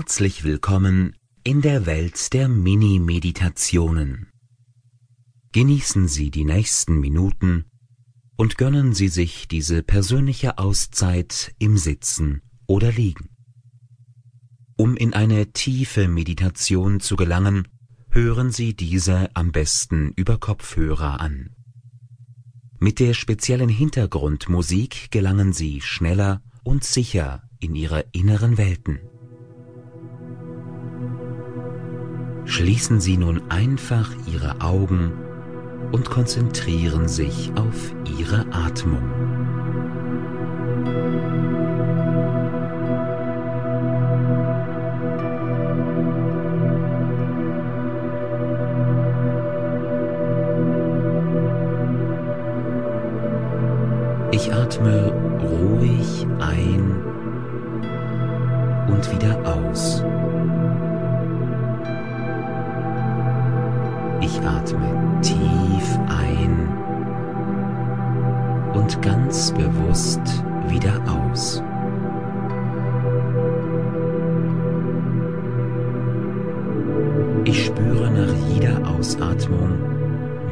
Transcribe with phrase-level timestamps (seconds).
[0.00, 1.14] Herzlich willkommen
[1.44, 4.28] in der Welt der Mini-Meditationen.
[5.52, 7.66] Genießen Sie die nächsten Minuten
[8.38, 13.28] und gönnen Sie sich diese persönliche Auszeit im Sitzen oder Liegen.
[14.78, 17.68] Um in eine tiefe Meditation zu gelangen,
[18.08, 21.54] hören Sie diese am besten über Kopfhörer an.
[22.78, 28.98] Mit der speziellen Hintergrundmusik gelangen Sie schneller und sicher in Ihre inneren Welten.
[32.44, 35.12] Schließen Sie nun einfach Ihre Augen
[35.92, 39.02] und konzentrieren sich auf Ihre Atmung.
[54.32, 55.12] Ich atme
[55.42, 57.02] ruhig ein
[58.88, 60.04] und wieder aus.
[64.20, 66.68] Ich atme tief ein
[68.74, 70.20] und ganz bewusst
[70.68, 71.62] wieder aus.
[77.44, 79.78] Ich spüre nach jeder Ausatmung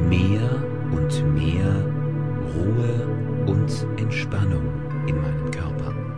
[0.09, 0.49] mehr
[0.91, 1.71] und mehr
[2.55, 3.07] Ruhe
[3.45, 4.65] und Entspannung
[5.05, 6.08] in meinem Körper.